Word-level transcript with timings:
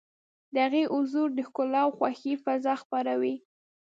د 0.53 0.55
هغې 0.65 0.83
حضور 0.93 1.27
د 1.33 1.39
ښکلا 1.47 1.81
او 1.85 1.91
خوښۍ 1.97 2.33
فضا 2.43 2.73
خپروي. 2.81 3.35